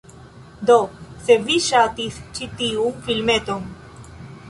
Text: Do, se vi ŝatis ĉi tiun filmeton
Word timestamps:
Do, 0.69 0.77
se 1.27 1.37
vi 1.49 1.59
ŝatis 1.69 2.19
ĉi 2.39 2.51
tiun 2.63 3.01
filmeton 3.07 3.73